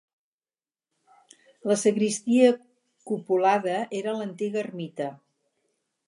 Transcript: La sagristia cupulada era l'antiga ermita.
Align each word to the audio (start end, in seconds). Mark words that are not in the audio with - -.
La 1.71 1.75
sagristia 1.81 2.47
cupulada 3.11 3.75
era 4.01 4.15
l'antiga 4.21 4.59
ermita. 4.63 5.11